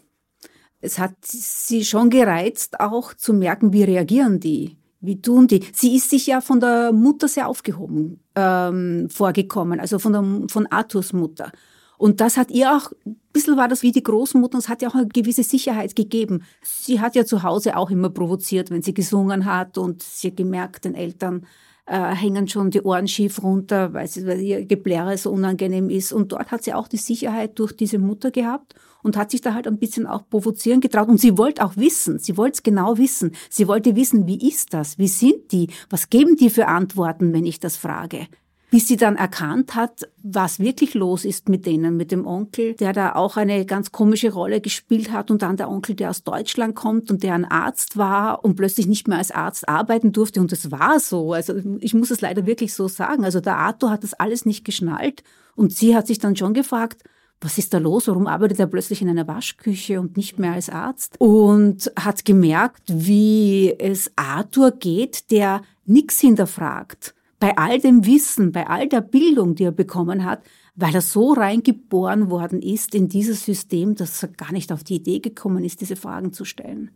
[0.80, 5.64] Es hat sie schon gereizt, auch zu merken, wie reagieren die wie tun die?
[5.72, 10.66] Sie ist sich ja von der Mutter sehr aufgehoben ähm, vorgekommen, also von, der, von
[10.68, 11.50] Arthurs Mutter.
[11.98, 14.88] Und das hat ihr auch, ein bisschen war das wie die Großmutter, es hat ihr
[14.88, 16.44] auch eine gewisse Sicherheit gegeben.
[16.62, 20.36] Sie hat ja zu Hause auch immer provoziert, wenn sie gesungen hat und sie hat
[20.36, 21.46] gemerkt, den Eltern
[21.86, 26.12] äh, hängen schon die Ohren schief runter, weil, sie, weil ihr Gebläre so unangenehm ist.
[26.12, 29.54] Und dort hat sie auch die Sicherheit durch diese Mutter gehabt und hat sich da
[29.54, 31.08] halt ein bisschen auch provozieren getraut.
[31.08, 33.32] Und sie wollte auch wissen, sie wollte es genau wissen.
[33.50, 34.98] Sie wollte wissen, wie ist das?
[34.98, 35.68] Wie sind die?
[35.90, 38.28] Was geben die für Antworten, wenn ich das frage?
[38.72, 42.94] Bis sie dann erkannt hat, was wirklich los ist mit denen, mit dem Onkel, der
[42.94, 46.74] da auch eine ganz komische Rolle gespielt hat und dann der Onkel, der aus Deutschland
[46.74, 50.52] kommt und der ein Arzt war und plötzlich nicht mehr als Arzt arbeiten durfte und
[50.52, 51.34] das war so.
[51.34, 53.26] Also ich muss es leider wirklich so sagen.
[53.26, 55.22] Also der Arthur hat das alles nicht geschnallt
[55.54, 57.02] und sie hat sich dann schon gefragt,
[57.42, 58.08] was ist da los?
[58.08, 61.16] Warum arbeitet er plötzlich in einer Waschküche und nicht mehr als Arzt?
[61.18, 68.68] Und hat gemerkt, wie es Arthur geht, der nichts hinterfragt bei all dem Wissen, bei
[68.68, 70.44] all der Bildung, die er bekommen hat,
[70.76, 74.94] weil er so reingeboren worden ist in dieses System, dass er gar nicht auf die
[74.94, 76.92] Idee gekommen ist, diese Fragen zu stellen.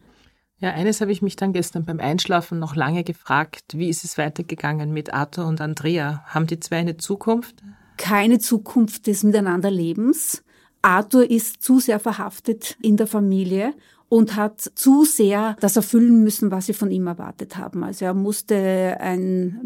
[0.59, 3.73] Ja, eines habe ich mich dann gestern beim Einschlafen noch lange gefragt.
[3.75, 6.23] Wie ist es weitergegangen mit Arthur und Andrea?
[6.27, 7.57] Haben die zwei eine Zukunft?
[7.97, 10.45] Keine Zukunft des Miteinanderlebens.
[10.81, 13.75] Arthur ist zu sehr verhaftet in der Familie
[14.09, 17.83] und hat zu sehr das erfüllen müssen, was sie von ihm erwartet haben.
[17.83, 19.59] Also er musste ein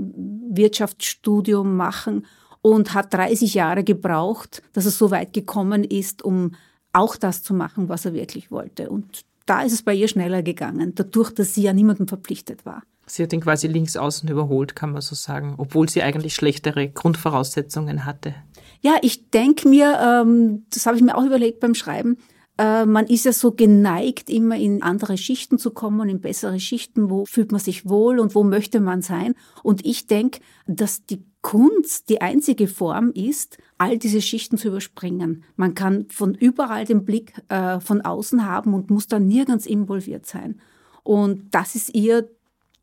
[0.50, 2.26] Wirtschaftsstudium machen
[2.62, 6.53] und hat 30 Jahre gebraucht, dass er so weit gekommen ist, um
[6.92, 8.90] auch das zu machen, was er wirklich wollte.
[8.90, 12.83] Und da ist es bei ihr schneller gegangen, dadurch, dass sie ja niemandem verpflichtet war.
[13.07, 16.88] Sie hat ihn quasi links außen überholt, kann man so sagen, obwohl sie eigentlich schlechtere
[16.88, 18.35] Grundvoraussetzungen hatte.
[18.83, 22.18] Ja, ich denke mir, ähm, das habe ich mir auch überlegt beim Schreiben,
[22.60, 27.08] äh, man ist ja so geneigt, immer in andere Schichten zu kommen, in bessere Schichten,
[27.08, 29.34] wo fühlt man sich wohl und wo möchte man sein.
[29.62, 35.42] Und ich denke, dass die Kunst die einzige Form ist, all diese Schichten zu überspringen.
[35.56, 40.26] Man kann von überall den Blick äh, von außen haben und muss dann nirgends involviert
[40.26, 40.60] sein.
[41.02, 42.28] Und das ist ihr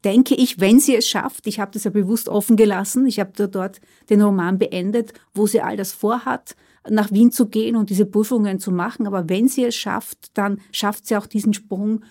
[0.03, 3.47] denke ich, wenn sie es schafft, ich habe das ja bewusst offen gelassen, ich habe
[3.47, 6.55] dort den Roman beendet, wo sie all das vorhat,
[6.89, 9.08] nach Wien zu gehen und diese Prüfungen zu machen.
[9.08, 12.04] Aber wenn sie es schafft, dann schafft sie auch diesen Sprung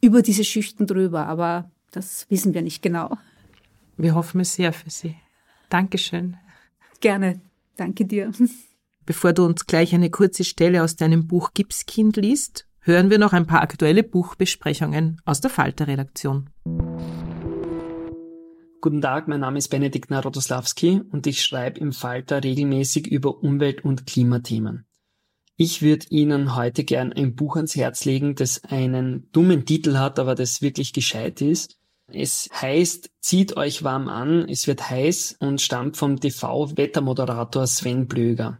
[0.00, 1.26] über diese Schichten drüber.
[1.26, 3.16] Aber das wissen wir nicht genau.
[3.96, 5.16] Wir hoffen es sehr für Sie.
[5.68, 6.36] Dankeschön.
[7.00, 7.40] Gerne.
[7.76, 8.32] Danke dir.
[9.06, 13.32] Bevor du uns gleich eine kurze Stelle aus deinem Buch Gipskind liest, hören wir noch
[13.32, 16.50] ein paar aktuelle Buchbesprechungen aus der Falter-Redaktion.
[18.84, 23.82] Guten Tag, mein Name ist Benedikt Narodoslawski und ich schreibe im Falter regelmäßig über Umwelt-
[23.82, 24.84] und Klimathemen.
[25.56, 30.18] Ich würde Ihnen heute gern ein Buch ans Herz legen, das einen dummen Titel hat,
[30.18, 31.78] aber das wirklich gescheit ist.
[32.08, 38.58] Es heißt Zieht euch warm an, es wird heiß und stammt vom TV-Wettermoderator Sven Blöger.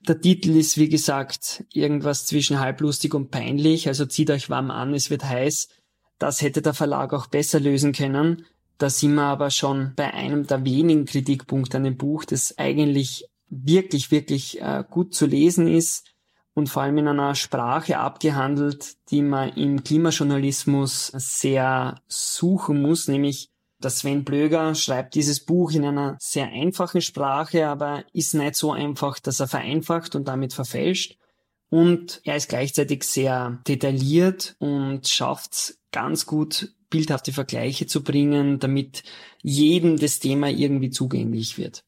[0.00, 4.94] Der Titel ist, wie gesagt, irgendwas zwischen halblustig und peinlich, also zieht euch warm an,
[4.94, 5.68] es wird heiß.
[6.18, 8.46] Das hätte der Verlag auch besser lösen können.
[8.78, 13.28] Da sind wir aber schon bei einem der wenigen Kritikpunkte an dem Buch, das eigentlich
[13.50, 16.06] wirklich, wirklich äh, gut zu lesen ist
[16.54, 23.50] und vor allem in einer Sprache abgehandelt, die man im Klimajournalismus sehr suchen muss, nämlich
[23.80, 28.72] der Sven Blöger schreibt dieses Buch in einer sehr einfachen Sprache, aber ist nicht so
[28.72, 31.16] einfach, dass er vereinfacht und damit verfälscht.
[31.70, 39.02] Und er ist gleichzeitig sehr detailliert und schafft ganz gut bildhafte Vergleiche zu bringen, damit
[39.42, 41.84] jedem das Thema irgendwie zugänglich wird.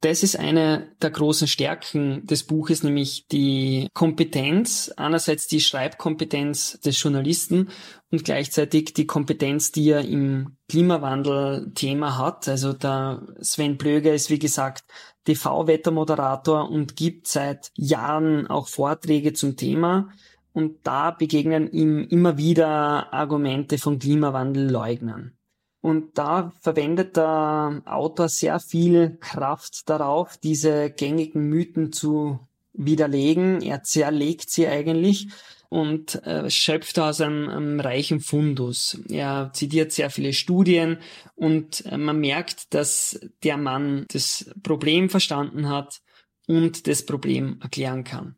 [0.00, 7.02] Das ist eine der großen Stärken des Buches, nämlich die Kompetenz, einerseits die Schreibkompetenz des
[7.02, 7.70] Journalisten
[8.12, 12.46] und gleichzeitig die Kompetenz, die er im Klimawandel-Thema hat.
[12.46, 14.84] Also der Sven Blöger ist, wie gesagt,
[15.24, 20.10] TV-Wettermoderator und gibt seit Jahren auch Vorträge zum Thema.
[20.52, 25.32] Und da begegnen ihm immer wieder Argumente von Klimawandelleugnern.
[25.80, 32.40] Und da verwendet der Autor sehr viel Kraft darauf, diese gängigen Mythen zu
[32.72, 33.62] widerlegen.
[33.62, 35.28] Er zerlegt sie eigentlich
[35.68, 38.98] und äh, schöpft aus einem, einem reichen Fundus.
[39.08, 40.98] Er zitiert sehr viele Studien
[41.34, 46.00] und äh, man merkt, dass der Mann das Problem verstanden hat
[46.46, 48.36] und das Problem erklären kann.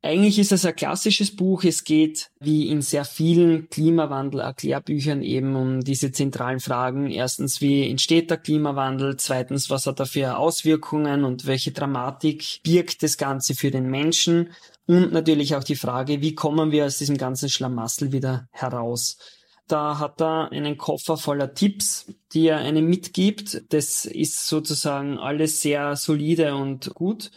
[0.00, 1.64] Eigentlich ist es ein klassisches Buch.
[1.64, 7.10] Es geht, wie in sehr vielen Klimawandel-Erklärbüchern, eben um diese zentralen Fragen.
[7.10, 9.16] Erstens, wie entsteht der Klimawandel?
[9.16, 14.50] Zweitens, was hat er für Auswirkungen und welche Dramatik birgt das Ganze für den Menschen?
[14.86, 19.18] Und natürlich auch die Frage, wie kommen wir aus diesem ganzen Schlamassel wieder heraus?
[19.66, 23.64] Da hat er einen Koffer voller Tipps, die er einem mitgibt.
[23.70, 27.30] Das ist sozusagen alles sehr solide und gut.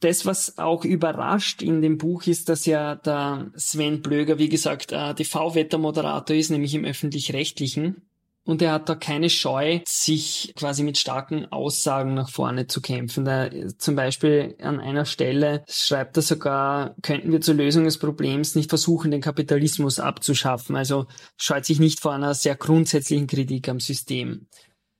[0.00, 4.88] Das, was auch überrascht in dem Buch, ist, dass ja der Sven Blöger, wie gesagt,
[4.88, 8.02] TV-Wettermoderator ist, nämlich im öffentlich-rechtlichen
[8.46, 13.24] und er hat da keine Scheu, sich quasi mit starken Aussagen nach vorne zu kämpfen.
[13.24, 18.54] Da, zum Beispiel an einer Stelle schreibt er sogar, könnten wir zur Lösung des Problems
[18.54, 20.76] nicht versuchen, den Kapitalismus abzuschaffen.
[20.76, 21.06] Also
[21.36, 24.46] scheut sich nicht vor einer sehr grundsätzlichen Kritik am System.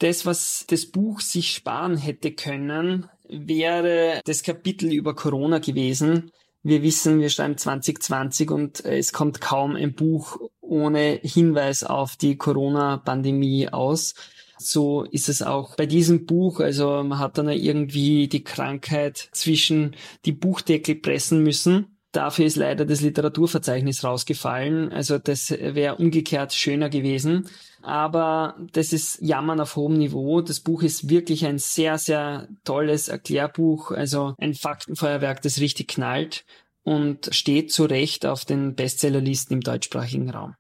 [0.01, 6.31] Das, was das Buch sich sparen hätte können, wäre das Kapitel über Corona gewesen.
[6.63, 12.37] Wir wissen, wir schreiben 2020 und es kommt kaum ein Buch ohne Hinweis auf die
[12.37, 14.15] Corona-Pandemie aus.
[14.59, 16.61] So ist es auch bei diesem Buch.
[16.61, 21.99] Also man hat dann irgendwie die Krankheit zwischen die Buchdeckel pressen müssen.
[22.13, 24.91] Dafür ist leider das Literaturverzeichnis rausgefallen.
[24.91, 27.49] Also das wäre umgekehrt schöner gewesen.
[27.87, 30.41] Aber das ist Jammern auf hohem Niveau.
[30.41, 33.93] Das Buch ist wirklich ein sehr, sehr tolles Erklärbuch.
[33.93, 36.45] Also ein Faktenfeuerwerk, das richtig knallt
[36.83, 40.57] und steht zu Recht auf den Bestsellerlisten im deutschsprachigen Raum.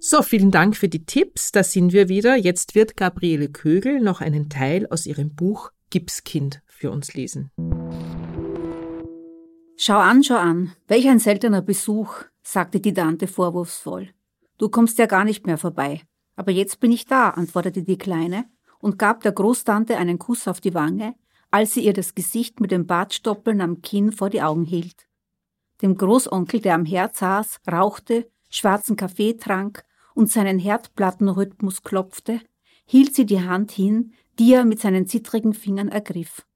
[0.00, 1.52] So, vielen Dank für die Tipps.
[1.52, 2.34] Da sind wir wieder.
[2.34, 7.52] Jetzt wird Gabriele Kögel noch einen Teil aus ihrem Buch Gipskind für uns lesen.
[9.76, 10.72] Schau an, schau an.
[10.88, 14.08] Welch ein seltener Besuch, sagte die Tante vorwurfsvoll.
[14.58, 16.02] Du kommst ja gar nicht mehr vorbei.
[16.36, 18.46] Aber jetzt bin ich da, antwortete die Kleine
[18.78, 21.14] und gab der Großtante einen Kuss auf die Wange,
[21.50, 25.06] als sie ihr das Gesicht mit dem Bartstoppeln am Kinn vor die Augen hielt.
[25.82, 29.84] Dem Großonkel, der am Herd saß, rauchte, schwarzen Kaffee trank
[30.14, 32.40] und seinen Herdplattenrhythmus klopfte,
[32.86, 36.46] hielt sie die Hand hin, die er mit seinen zittrigen Fingern ergriff.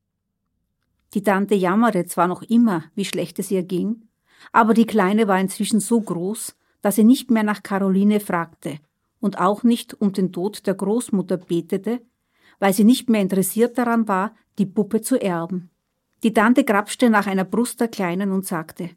[1.14, 4.08] Die Tante jammerte zwar noch immer, wie schlecht es ihr ging,
[4.52, 8.78] aber die Kleine war inzwischen so groß, dass sie nicht mehr nach Caroline fragte
[9.20, 12.00] und auch nicht um den Tod der Großmutter betete,
[12.58, 15.70] weil sie nicht mehr interessiert daran war, die Puppe zu erben.
[16.22, 18.90] Die Tante grapschte nach einer Brust der Kleinen und sagte,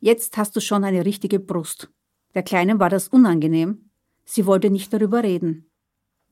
[0.00, 1.90] Jetzt hast du schon eine richtige Brust.
[2.34, 3.90] Der Kleinen war das unangenehm.
[4.24, 5.66] Sie wollte nicht darüber reden.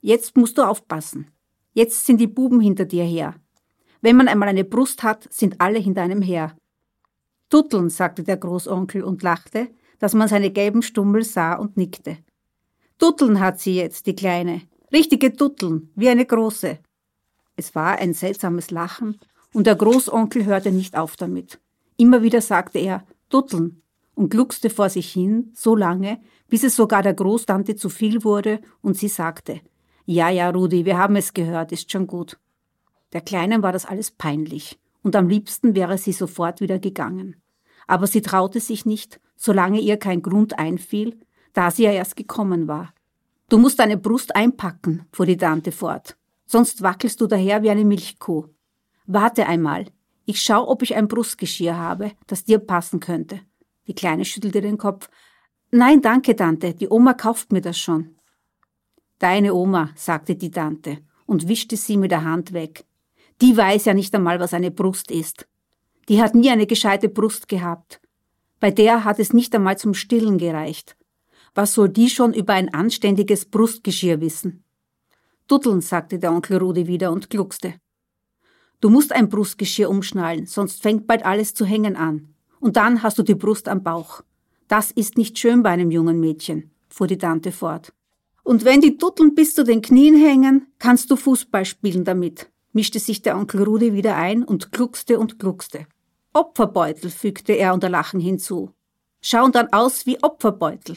[0.01, 1.31] Jetzt musst du aufpassen.
[1.73, 3.35] Jetzt sind die Buben hinter dir her.
[4.01, 6.57] Wenn man einmal eine Brust hat, sind alle hinter einem her.
[7.49, 9.68] Tutteln, sagte der Großonkel und lachte,
[9.99, 12.19] dass man seine gelben Stummel sah und nickte.
[12.99, 14.63] Tutteln hat sie jetzt, die Kleine.
[14.93, 16.79] Richtige Tutteln, wie eine große.
[17.57, 19.19] Es war ein seltsames Lachen,
[19.53, 21.61] und der Großonkel hörte nicht auf damit.
[21.97, 23.83] Immer wieder sagte er Dutteln
[24.15, 28.61] und gluckste vor sich hin, so lange, bis es sogar der Großtante zu viel wurde
[28.83, 29.61] und sie sagte
[30.05, 32.39] Ja, ja, Rudi, wir haben es gehört, ist schon gut.
[33.13, 37.37] Der Kleinen war das alles peinlich, und am liebsten wäre sie sofort wieder gegangen.
[37.87, 41.18] Aber sie traute sich nicht, solange ihr kein Grund einfiel,
[41.53, 42.92] da sie ja erst gekommen war.
[43.49, 46.16] Du musst deine Brust einpacken, fuhr die Tante fort
[46.47, 48.47] sonst wackelst du daher wie eine Milchkuh.
[49.07, 49.87] Warte einmal,
[50.25, 53.40] ich schau, ob ich ein Brustgeschirr habe, das dir passen könnte.
[53.87, 55.11] Die Kleine schüttelte den Kopf.
[55.70, 58.14] Nein, danke, Tante, die Oma kauft mir das schon.
[59.18, 62.85] Deine Oma, sagte die Tante und wischte sie mit der Hand weg.
[63.40, 65.49] Die weiß ja nicht einmal, was eine Brust ist.
[66.09, 68.01] Die hat nie eine gescheite Brust gehabt.
[68.64, 70.96] Bei der hat es nicht einmal zum Stillen gereicht.
[71.55, 74.64] Was soll die schon über ein anständiges Brustgeschirr wissen?
[75.48, 77.74] Dutteln, sagte der Onkel Rudi wieder und gluckste.
[78.81, 82.35] Du musst ein Brustgeschirr umschnallen, sonst fängt bald alles zu hängen an.
[82.59, 84.22] Und dann hast du die Brust am Bauch.
[84.66, 87.92] Das ist nicht schön bei einem jungen Mädchen, fuhr die Tante fort.
[88.44, 92.98] Und wenn die Dutteln bis zu den Knien hängen, kannst du Fußball spielen damit, mischte
[92.98, 95.87] sich der Onkel Rudi wieder ein und gluckste und gluckste.
[96.35, 98.70] Opferbeutel, fügte er unter Lachen hinzu.
[99.20, 100.97] Schauen dann aus wie Opferbeutel.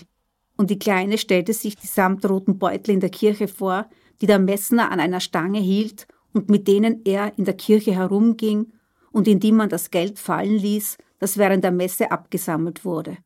[0.58, 3.88] Und die Kleine stellte sich die samtroten Beutel in der Kirche vor,
[4.19, 8.73] die der Messner an einer Stange hielt und mit denen er in der Kirche herumging
[9.12, 13.17] und in die man das Geld fallen ließ, das während der Messe abgesammelt wurde.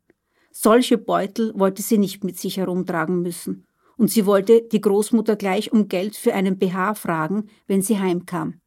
[0.51, 3.65] Solche Beutel wollte sie nicht mit sich herumtragen müssen,
[3.97, 8.60] und sie wollte die Großmutter gleich um Geld für einen BH fragen, wenn sie heimkam.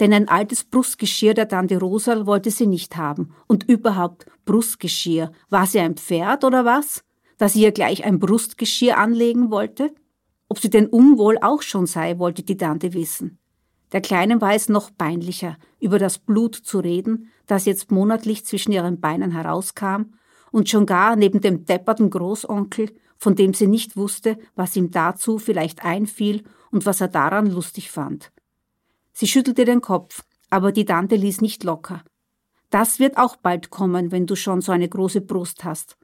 [0.00, 3.34] Denn ein altes Brustgeschirr der Tante Rosal wollte sie nicht haben.
[3.46, 5.32] Und überhaupt Brustgeschirr.
[5.48, 7.02] War sie ein Pferd oder was?
[7.38, 9.94] Dass sie ihr gleich ein Brustgeschirr anlegen wollte?
[10.48, 13.38] Ob sie denn unwohl auch schon sei, wollte die Tante wissen.
[13.92, 18.72] Der Kleinen war es noch peinlicher, über das Blut zu reden, das jetzt monatlich zwischen
[18.72, 20.14] ihren Beinen herauskam
[20.50, 25.38] und schon gar neben dem depperten Großonkel, von dem sie nicht wusste, was ihm dazu
[25.38, 28.32] vielleicht einfiel und was er daran lustig fand.
[29.18, 32.04] Sie schüttelte den Kopf, aber die Tante ließ nicht locker.
[32.68, 35.96] Das wird auch bald kommen, wenn du schon so eine große Brust hast.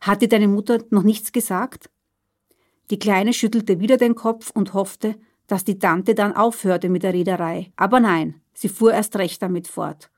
[0.00, 1.88] Hat dir deine Mutter noch nichts gesagt?
[2.90, 5.14] Die Kleine schüttelte wieder den Kopf und hoffte,
[5.46, 7.72] dass die Tante dann aufhörte mit der Rederei.
[7.76, 10.10] Aber nein, sie fuhr erst recht damit fort.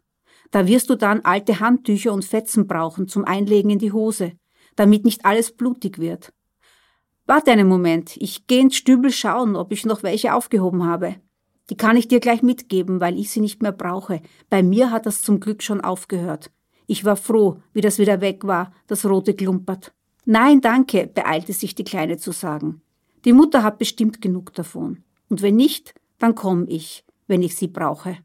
[0.50, 4.32] Da wirst du dann alte Handtücher und Fetzen brauchen zum Einlegen in die Hose,
[4.76, 6.32] damit nicht alles blutig wird.
[7.26, 11.16] Warte einen Moment, ich geh ins Stübel schauen, ob ich noch welche aufgehoben habe.
[11.70, 14.20] Die kann ich dir gleich mitgeben, weil ich sie nicht mehr brauche.
[14.50, 16.50] Bei mir hat das zum Glück schon aufgehört.
[16.86, 19.92] Ich war froh, wie das wieder weg war, das rote Klumpert.
[20.24, 22.82] Nein, danke, beeilte sich die Kleine zu sagen.
[23.24, 25.04] Die Mutter hat bestimmt genug davon.
[25.28, 28.18] Und wenn nicht, dann komm ich, wenn ich sie brauche.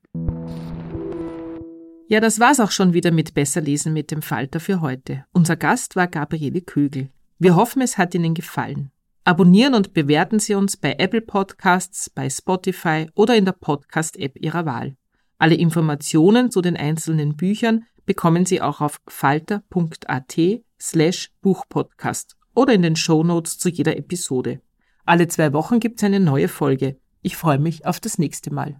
[2.08, 5.26] Ja, das war's auch schon wieder mit Besserlesen mit dem Falter für heute.
[5.32, 7.10] Unser Gast war Gabriele Kögel.
[7.38, 8.92] Wir hoffen, es hat Ihnen gefallen.
[9.28, 14.68] Abonnieren und bewerten Sie uns bei Apple Podcasts, bei Spotify oder in der Podcast-App Ihrer
[14.68, 14.98] Wahl.
[15.40, 20.38] Alle Informationen zu den einzelnen Büchern bekommen Sie auch auf falter.at
[20.80, 24.62] slash Buchpodcast oder in den Show Notes zu jeder Episode.
[25.06, 27.00] Alle zwei Wochen gibt's eine neue Folge.
[27.24, 28.80] Ich freue mich auf das nächste Mal.